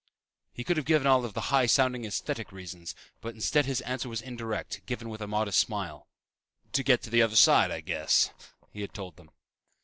[0.51, 4.09] He could have given all of the high sounding, aesthetic reasons, but instead his answer
[4.09, 6.07] was indirect, given with a modest smile.
[6.71, 8.31] "To get to the other side, I guess,"
[8.73, 9.29] he had told them.